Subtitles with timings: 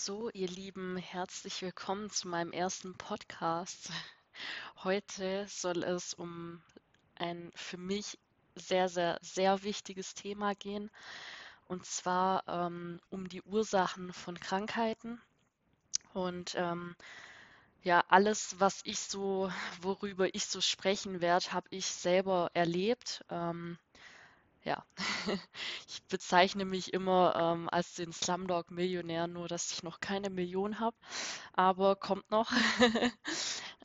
[0.00, 3.90] So, ihr Lieben, herzlich willkommen zu meinem ersten Podcast.
[4.84, 6.62] Heute soll es um
[7.16, 8.16] ein für mich
[8.54, 10.88] sehr, sehr, sehr wichtiges Thema gehen,
[11.66, 15.20] und zwar ähm, um die Ursachen von Krankheiten.
[16.14, 16.94] Und ähm,
[17.82, 23.24] ja, alles, was ich so, worüber ich so sprechen werde, habe ich selber erlebt.
[23.30, 23.78] Ähm,
[24.68, 24.84] ja,
[25.88, 30.96] ich bezeichne mich immer ähm, als den Slumdog-Millionär, nur dass ich noch keine Million habe,
[31.54, 32.52] aber kommt noch.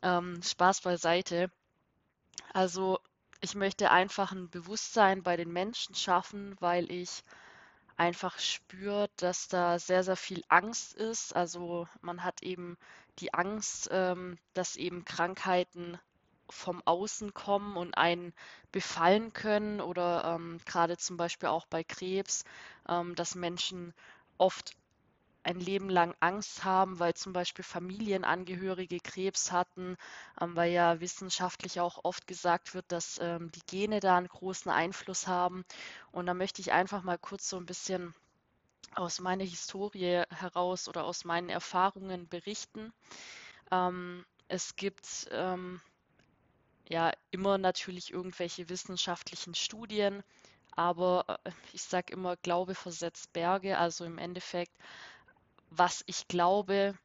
[0.01, 1.49] ähm, Spaß beiseite.
[2.53, 2.99] Also
[3.39, 7.23] ich möchte einfach ein Bewusstsein bei den Menschen schaffen, weil ich
[7.95, 11.33] einfach spüre, dass da sehr, sehr viel Angst ist.
[11.33, 12.77] Also man hat eben
[13.19, 15.97] die Angst, ähm, dass eben Krankheiten
[16.53, 18.33] vom Außen kommen und einen
[18.71, 22.45] befallen können oder ähm, gerade zum Beispiel auch bei Krebs,
[22.87, 23.93] ähm, dass Menschen
[24.37, 24.75] oft
[25.43, 29.97] ein Leben lang Angst haben, weil zum Beispiel Familienangehörige Krebs hatten,
[30.39, 34.71] ähm, weil ja wissenschaftlich auch oft gesagt wird, dass ähm, die Gene da einen großen
[34.71, 35.65] Einfluss haben.
[36.11, 38.13] Und da möchte ich einfach mal kurz so ein bisschen
[38.95, 42.93] aus meiner Historie heraus oder aus meinen Erfahrungen berichten.
[43.71, 45.81] Ähm, es gibt ähm,
[46.93, 50.23] ja immer natürlich irgendwelche wissenschaftlichen Studien,
[50.71, 53.77] aber äh, ich sage immer, Glaube versetzt Berge.
[53.77, 54.71] Also im Endeffekt,
[55.71, 56.95] was ich glaube,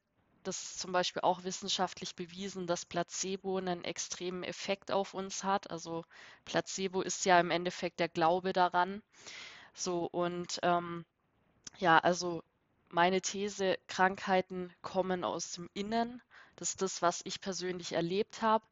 [0.45, 5.71] das ist zum Beispiel auch wissenschaftlich bewiesen, dass Placebo einen extremen Effekt auf uns hat.
[5.71, 6.05] Also
[6.45, 9.03] Placebo ist ja im Endeffekt der Glaube daran.
[9.75, 11.05] So und ähm,
[11.79, 12.43] ja, also
[12.91, 16.23] meine These, Krankheiten kommen aus dem Innen
[16.59, 18.65] das ist das, was ich persönlich erlebt habe.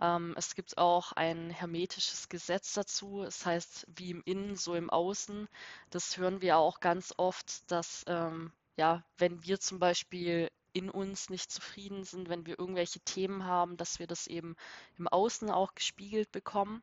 [0.00, 3.22] Ähm, es gibt auch ein hermetisches Gesetz dazu.
[3.22, 5.46] Es das heißt, wie im Innen, so im Außen.
[5.90, 11.28] Das hören wir auch ganz oft, dass ähm, ja, wenn wir zum Beispiel in uns
[11.28, 14.56] nicht zufrieden sind, wenn wir irgendwelche Themen haben, dass wir das eben
[14.98, 16.82] im Außen auch gespiegelt bekommen.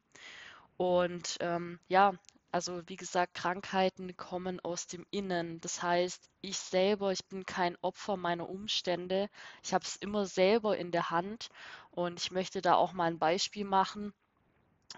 [0.77, 2.13] Und ähm, ja,
[2.51, 5.61] also wie gesagt, Krankheiten kommen aus dem Innen.
[5.61, 9.29] Das heißt, ich selber, ich bin kein Opfer meiner Umstände.
[9.63, 11.49] Ich habe es immer selber in der Hand
[11.91, 14.13] und ich möchte da auch mal ein Beispiel machen.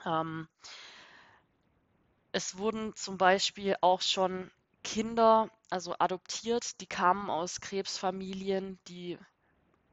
[0.05, 0.47] Ähm,
[2.31, 4.51] es wurden zum Beispiel auch schon
[4.83, 9.17] Kinder, also adoptiert, die kamen aus Krebsfamilien, die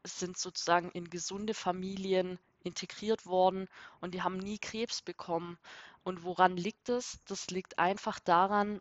[0.04, 3.69] sind sozusagen in gesunde Familien integriert worden
[4.00, 5.59] und die haben nie Krebs bekommen.
[6.03, 7.21] Und woran liegt es?
[7.27, 8.81] Das liegt einfach daran,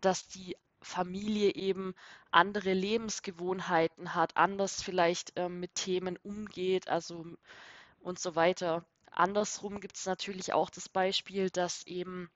[0.00, 1.94] dass die Familie eben
[2.30, 7.24] andere Lebensgewohnheiten hat, anders vielleicht ähm, mit Themen umgeht, also
[8.00, 8.84] und so weiter.
[9.10, 12.30] Andersrum gibt es natürlich auch das Beispiel, dass eben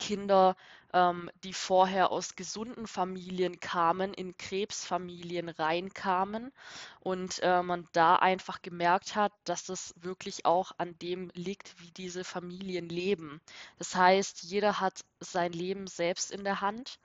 [0.00, 0.56] Kinder,
[0.92, 6.52] ähm, die vorher aus gesunden Familien kamen, in Krebsfamilien reinkamen
[7.00, 11.92] und äh, man da einfach gemerkt hat, dass es wirklich auch an dem liegt, wie
[11.92, 13.40] diese Familien leben.
[13.78, 16.98] Das heißt, jeder hat sein Leben selbst in der Hand.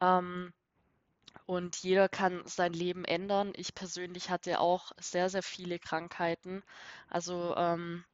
[0.00, 0.52] Ähm,
[1.46, 3.52] und jeder kann sein Leben ändern.
[3.56, 6.62] Ich persönlich hatte auch sehr, sehr viele Krankheiten.
[7.08, 8.04] Also ähm,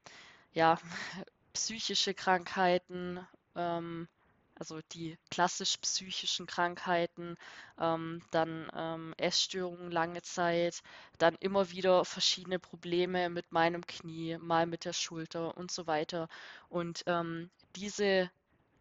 [0.53, 0.78] ja,
[1.53, 4.09] psychische Krankheiten, ähm,
[4.58, 7.36] also die klassisch psychischen Krankheiten,
[7.80, 10.82] ähm, dann ähm, Essstörungen lange Zeit,
[11.19, 16.28] dann immer wieder verschiedene Probleme mit meinem Knie, mal mit der Schulter und so weiter.
[16.68, 18.30] Und ähm, diese,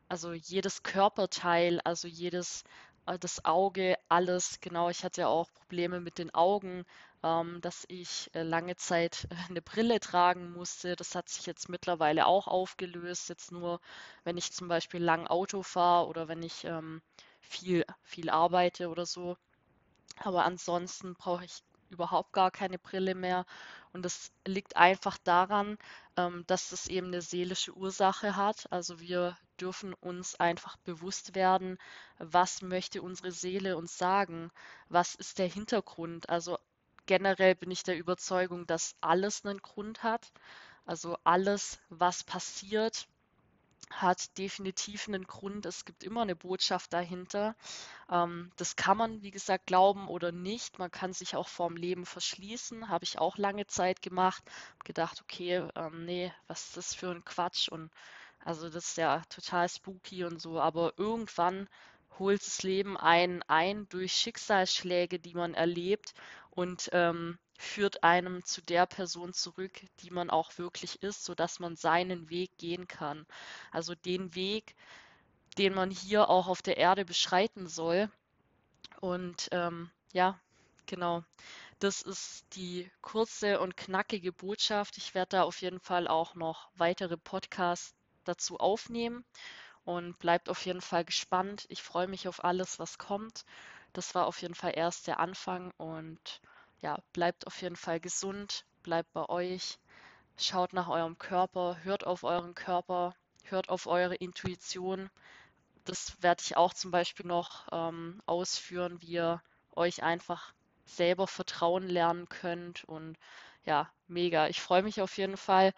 [0.10, 2.64] also jedes Körperteil, also jedes
[3.08, 6.86] äh, das Auge, alles, genau, ich hatte ja auch Probleme mit den Augen,
[7.24, 10.96] ähm, dass ich äh, lange Zeit eine Brille tragen musste.
[10.96, 13.30] Das hat sich jetzt mittlerweile auch aufgelöst.
[13.30, 13.80] Jetzt nur,
[14.24, 17.02] wenn ich zum Beispiel lang Auto fahre oder wenn ich ähm,
[17.42, 19.38] viel, viel arbeite oder so.
[20.20, 23.46] Aber ansonsten brauche ich überhaupt gar keine Brille mehr.
[23.94, 25.78] Und das liegt einfach daran,
[26.18, 28.72] ähm, dass es eben eine seelische Ursache hat.
[28.72, 31.78] Also wir dürfen uns einfach bewusst werden,
[32.20, 34.52] was möchte unsere Seele uns sagen?
[34.90, 36.30] Was ist der Hintergrund?
[36.30, 36.58] Also
[37.08, 40.32] generell bin ich der Überzeugung, dass alles einen Grund hat.
[40.86, 43.08] Also alles, was passiert,
[43.90, 45.66] hat definitiv einen Grund.
[45.66, 47.56] Es gibt immer eine Botschaft dahinter.
[48.12, 50.80] Ähm, das kann man, wie gesagt, glauben oder nicht.
[50.80, 52.90] Man kann sich auch vorm Leben verschließen.
[52.90, 54.44] Habe ich auch lange Zeit gemacht.
[54.84, 57.70] Gedacht, okay, ähm, nee, was ist das für ein Quatsch?
[57.70, 57.92] Und
[58.44, 60.60] also das ist ja total spooky und so.
[60.60, 61.70] Aber irgendwann
[62.20, 66.14] holt das Leben einen ein durch Schicksalsschläge, die man erlebt
[66.58, 71.78] und ähm, führt einem zu der Person zurück, die man auch wirklich ist, sodass man
[71.78, 73.26] seinen Weg gehen kann.
[73.72, 74.76] Also den Weg,
[75.58, 78.10] den man hier auch auf der Erde beschreiten soll.
[79.02, 80.40] Und ähm, ja,
[80.88, 81.24] Genau.
[81.80, 84.98] Das ist die kurze und knackige Botschaft.
[84.98, 87.96] Ich werde da auf jeden Fall auch noch weitere Podcasts
[88.26, 89.26] dazu aufnehmen
[89.86, 91.66] und bleibt auf jeden Fall gespannt.
[91.70, 93.46] Ich freue mich auf alles, was kommt.
[93.98, 96.40] Das war auf jeden Fall erst der Anfang und
[96.82, 99.80] ja, bleibt auf jeden Fall gesund, bleibt bei euch,
[100.38, 103.16] schaut nach eurem Körper, hört auf euren Körper,
[103.46, 105.10] hört auf eure Intuition.
[105.86, 109.42] Das werde ich auch zum Beispiel noch ähm, ausführen, wie ihr
[109.76, 110.54] euch einfach
[110.86, 112.84] selber vertrauen lernen könnt.
[112.84, 113.18] Und
[113.66, 114.48] ja, mega.
[114.48, 115.74] Ich freue mich auf jeden Fall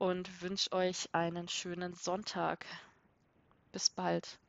[0.00, 2.66] und wünsche euch einen schönen Sonntag.
[3.70, 4.39] Bis bald.